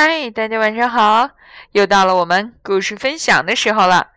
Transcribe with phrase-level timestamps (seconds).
[0.00, 1.30] 嗨，大家晚上好！
[1.72, 4.12] 又到了我们故事分享的时候了。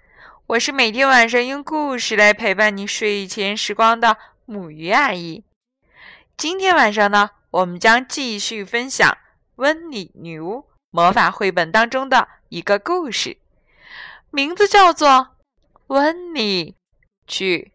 [0.46, 4.16] 我是每天晚上用故事来陪伴你睡前时光的
[4.46, 5.44] 母鱼阿姨。
[6.38, 9.10] 今天晚上呢，我们将继续分享
[9.56, 10.58] 《温妮女巫》
[10.92, 13.38] 魔法绘本当中的一个故事，
[14.30, 15.10] 名字叫做
[15.88, 16.76] 《温妮
[17.26, 17.72] 去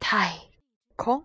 [0.00, 0.40] 太
[0.96, 1.20] 空》。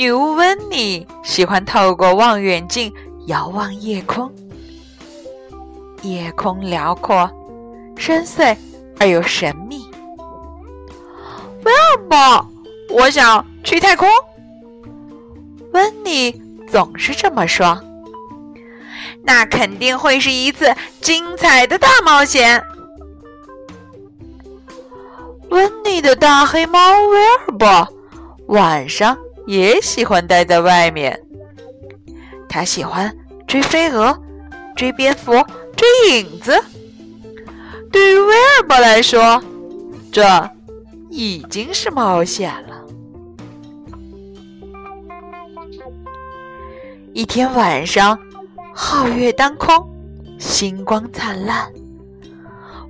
[0.00, 2.90] 女巫温妮喜欢透过望远镜
[3.26, 4.32] 遥望夜空，
[6.00, 7.30] 夜空辽阔、
[7.98, 8.56] 深邃
[8.98, 9.90] 而又神秘。
[11.64, 12.50] 威尔伯，
[12.88, 14.08] 我想去太空。
[15.74, 16.32] 温妮
[16.66, 17.78] 总是这么说。
[19.22, 22.64] 那肯定会是一次精彩的大冒险。
[25.50, 26.78] 温妮的大黑猫
[27.08, 27.86] 威尔伯
[28.46, 29.14] 晚上。
[29.50, 31.20] 也喜欢待在外面。
[32.48, 33.12] 他喜欢
[33.48, 34.16] 追飞蛾、
[34.76, 35.32] 追蝙蝠、
[35.76, 36.56] 追影子。
[37.90, 39.42] 对于威尔伯来说，
[40.12, 40.48] 这
[41.08, 42.80] 已经是冒险了。
[47.12, 48.16] 一天晚上，
[48.72, 49.84] 皓月当空，
[50.38, 51.68] 星光灿烂。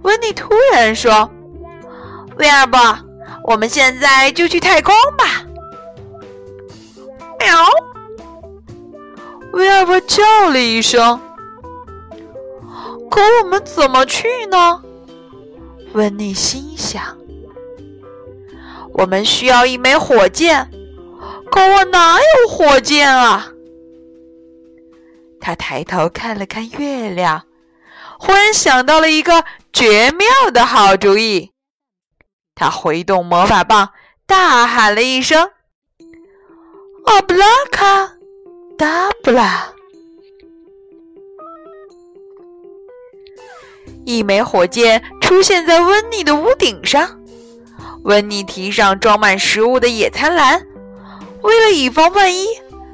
[0.03, 1.31] 温妮突然说
[2.37, 2.99] ：“威尔伯，
[3.45, 5.40] 我们现在就去太空吧。”
[7.41, 7.67] 喵！
[9.53, 11.21] 威尔伯叫了一声。
[13.11, 14.83] 可我们怎么去呢？
[15.95, 17.19] 温妮心想。
[18.93, 20.71] 我们需要一枚火箭，
[21.51, 23.49] 可我哪有火箭啊？
[25.41, 27.45] 他抬头看了看月亮，
[28.19, 31.53] 忽然想到了一个绝妙的好主意。
[32.55, 33.91] 他挥动魔法棒，
[34.27, 35.51] 大喊了一声。
[37.11, 38.13] 阿布拉卡
[38.79, 39.69] 达布拉！
[44.05, 47.21] 一枚火箭出现在温妮的屋顶上。
[48.05, 50.65] 温妮提上装满食物的野餐篮，
[51.43, 52.47] 为了以防万一，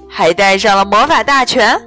[0.09, 1.79] 还带上了魔法大全。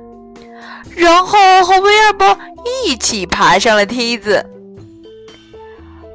[0.95, 2.37] 然后和威尔伯
[2.85, 4.45] 一起爬上了梯子。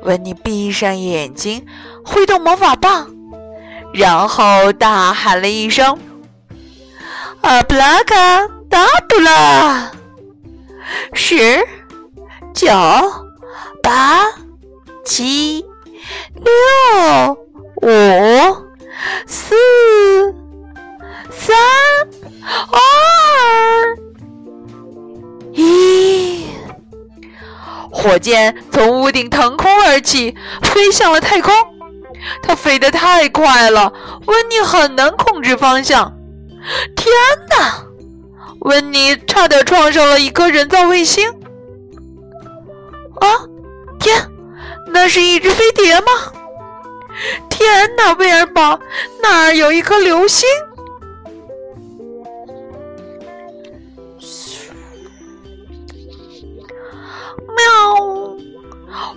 [0.04, 1.66] 温妮闭上眼睛，
[2.04, 3.12] 挥动魔法棒。
[3.94, 5.96] 然后大喊了一声
[7.42, 9.92] ：“阿布拉卡达布拉！”
[11.14, 11.64] 十、
[12.52, 12.68] 九、
[13.80, 14.24] 八、
[15.04, 15.64] 七、
[16.34, 17.38] 六、
[17.82, 18.56] 五、
[19.26, 19.54] 四、
[21.30, 21.56] 三、
[22.72, 22.80] 二、
[25.52, 26.46] 一，
[27.92, 31.54] 火箭从屋顶腾空而起，飞向了太空。
[32.42, 33.92] 它飞得太快了，
[34.26, 36.12] 温妮很难控制方向。
[36.96, 37.12] 天
[37.50, 37.84] 哪！
[38.60, 41.28] 温妮差点撞上了一颗人造卫星。
[43.20, 43.28] 啊！
[44.00, 44.28] 天，
[44.92, 46.06] 那是一只飞碟吗？
[47.48, 48.78] 天哪，威尔伯，
[49.22, 50.48] 那儿有一颗流星！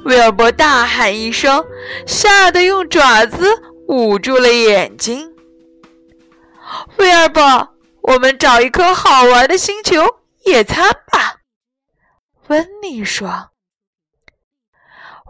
[0.08, 1.66] 威尔伯大喊一声，
[2.06, 5.36] 吓得用爪子捂住了眼睛。
[6.98, 10.06] 威尔伯，我们找一颗好玩的星球
[10.46, 11.40] 野餐吧。
[12.48, 13.50] 温妮说。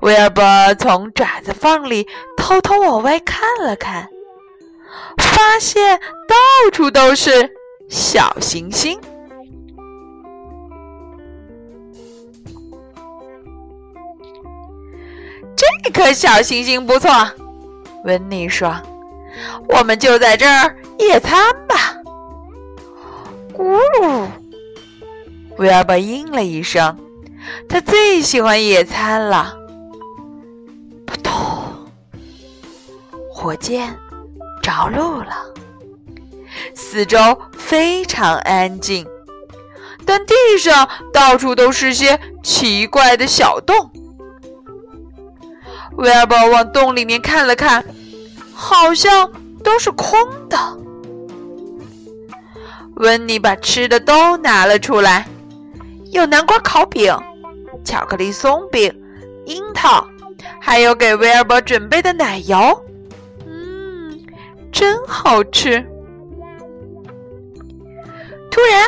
[0.04, 0.44] 威尔伯
[0.76, 4.08] 从爪子缝里偷偷往外看了看，
[5.18, 7.52] 发现到处都是
[7.90, 9.02] 小行星。
[15.94, 17.10] 这颗小星星不错，
[18.04, 18.76] 温妮说
[19.70, 21.96] ：“我们就在这儿野餐吧。”
[23.56, 24.28] 咕噜，
[25.58, 26.98] 威尔伯应了一声，
[27.70, 29.56] 他最喜欢野餐了。
[31.06, 31.34] 扑通，
[33.32, 33.98] 火箭
[34.62, 35.54] 着陆了，
[36.76, 37.18] 四周
[37.58, 39.08] 非常安静，
[40.06, 43.90] 但地上到处都是些奇怪的小洞。
[45.98, 47.84] 威尔伯往洞里面看了看，
[48.54, 49.32] 好像
[49.64, 50.18] 都是空
[50.48, 50.58] 的。
[52.98, 55.28] 温妮把吃的都拿了出来，
[56.12, 57.16] 有南瓜烤饼、
[57.84, 58.92] 巧克力松饼、
[59.46, 60.08] 樱桃，
[60.60, 62.58] 还有给威尔伯准备的奶油。
[63.46, 64.20] 嗯，
[64.72, 65.84] 真好吃。
[68.52, 68.88] 突然，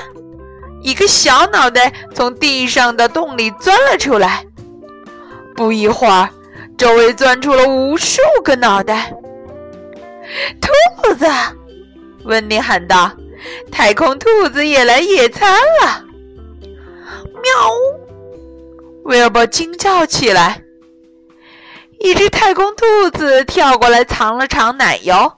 [0.82, 4.46] 一个小脑袋从地上的洞里钻了出来。
[5.56, 6.30] 不一会儿。
[6.80, 9.14] 周围钻出了无数个脑袋。
[10.62, 11.26] 兔子，
[12.24, 13.12] 温妮喊道
[13.70, 16.06] ：“太空兔子也来野餐了！”
[17.44, 17.52] 喵！
[19.04, 20.62] 威尔伯惊叫起来。
[22.00, 25.34] 一只太空兔子跳过来尝了尝奶油，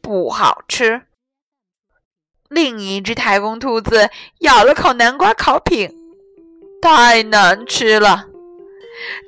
[0.00, 1.02] 不好吃。
[2.48, 4.08] 另一只太空兔子
[4.38, 5.92] 咬了口南瓜烤饼，
[6.80, 8.26] 太难吃了。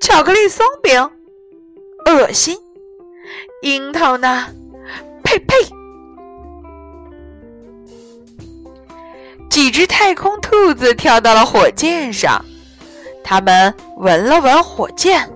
[0.00, 1.10] 巧克力松饼，
[2.06, 2.56] 恶心。
[3.62, 4.46] 樱桃呢？
[5.22, 5.54] 呸呸！
[9.48, 12.44] 几只太空兔子跳到了火箭上，
[13.22, 15.28] 它们闻了闻火箭。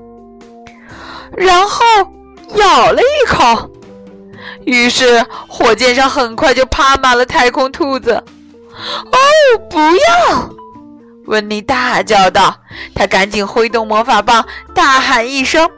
[1.37, 1.85] 然后
[2.55, 3.71] 咬了一口，
[4.65, 8.13] 于是火箭上很快就趴满了太空兔子。
[8.13, 9.19] 哦，
[9.69, 10.51] 不要！
[11.27, 12.57] 温妮大叫道。
[12.95, 15.69] 他赶紧挥动魔法棒，大喊一声：“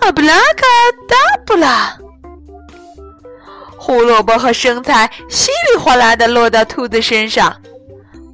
[0.00, 0.66] 阿布拉卡
[1.08, 1.96] 达布拉！”
[3.76, 7.54] 胡萝卜和生菜稀里哗啦的落到兔子身上。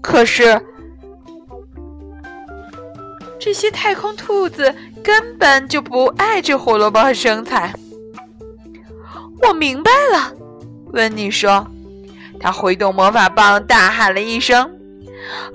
[0.01, 0.61] 可是，
[3.39, 4.75] 这些太空兔子。
[5.03, 7.75] 根本就不爱吃胡萝卜和生菜。
[9.43, 10.33] 我明白了，
[10.93, 11.67] 温妮说。
[12.39, 14.71] 他挥动魔法棒，大喊了一声：“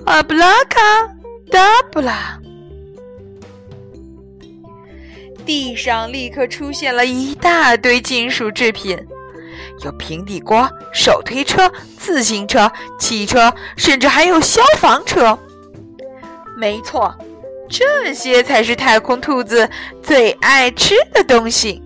[0.04, 0.78] 阿布拉卡
[1.50, 2.38] 达布拉！”
[5.48, 8.98] 地上立刻出现了一大堆金属制品，
[9.82, 15.38] 有平底锅、手推车、自行车、汽车，甚至还有消防车。
[16.54, 17.16] 没错。
[17.70, 19.70] 这些才是太空兔子
[20.02, 21.82] 最爱吃的东西，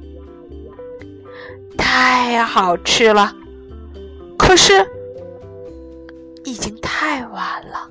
[1.78, 3.32] 太好吃了。
[4.36, 4.84] 可是，
[6.44, 7.88] 已经太晚了。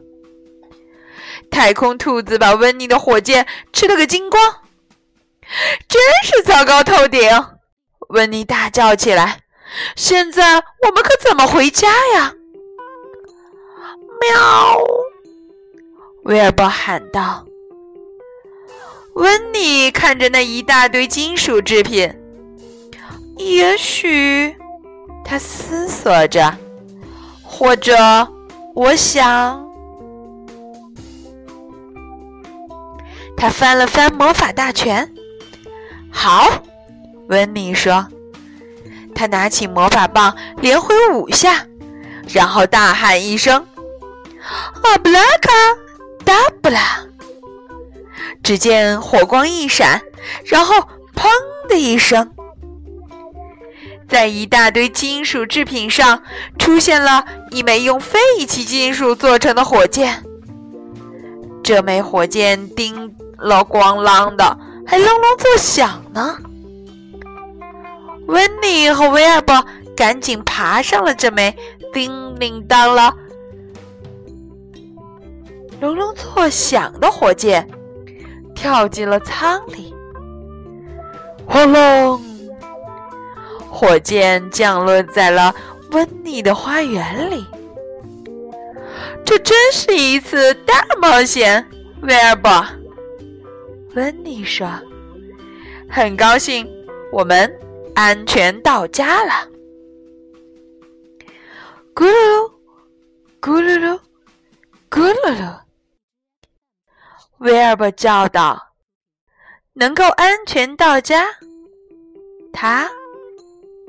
[1.50, 4.42] 太空兔子把温妮的火箭吃了个精光，
[5.88, 7.22] 真是糟糕透顶！
[8.10, 9.40] 温妮大叫起来
[9.96, 12.34] ：“现在我们可怎么回家呀？”
[14.22, 14.82] 喵！
[16.24, 17.46] 威尔伯喊道。
[19.16, 22.14] 温妮看着那一大堆金属制品，
[23.38, 24.56] 也许
[25.26, 26.58] 他思索着，
[27.44, 27.94] 或者
[28.74, 29.66] 我想，
[33.36, 35.14] 他翻了翻魔法大全。
[36.12, 36.64] 好，
[37.30, 38.06] 温妮说，
[39.16, 41.66] 他拿起魔法棒，连挥五下，
[42.28, 43.66] 然后大喊一声
[44.84, 45.52] ：“阿布拉卡
[46.24, 47.00] 达布拉！”
[48.44, 50.02] 只见火光一闪，
[50.46, 50.76] 然后
[51.16, 51.28] “砰”
[51.70, 52.32] 的一声，
[54.10, 56.22] 在一大堆金属制品上
[56.60, 60.24] 出现了一枚用废弃金属做成的火箭。
[61.64, 66.38] 这枚火箭叮了咣啷的，还隆隆作响呢。
[68.28, 71.56] 温妮和威尔伯赶紧爬上了这枚
[71.92, 73.14] 叮铃当啷、
[75.80, 77.68] 隆隆作响的火箭。
[78.54, 79.92] 跳进了舱里，
[81.48, 82.22] 轰隆！
[83.72, 85.52] 火箭降落在了
[85.94, 87.44] 温妮的花园里。
[89.26, 91.68] 这真是一次大冒险，
[92.04, 92.64] 威尔伯。
[93.96, 94.70] 温妮说
[95.90, 96.70] ：“很高兴，
[97.12, 97.52] 我们
[97.94, 99.34] 安全到家了。”
[101.94, 102.50] 咕噜噜，
[103.42, 104.00] 咕噜噜，
[104.90, 105.60] 咕噜噜。
[107.40, 108.74] 威尔伯叫道
[109.74, 111.26] ：“能够安全到家，
[112.54, 112.90] 他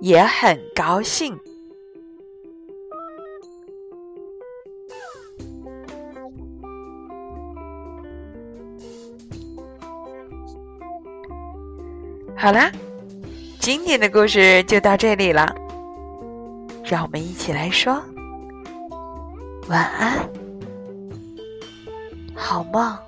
[0.00, 1.38] 也很高兴。”
[12.42, 12.72] 好啦，
[13.60, 15.54] 今天的故事就到这里了，
[16.84, 18.02] 让我们一起来说
[19.68, 20.28] 晚安，
[22.34, 22.98] 好梦。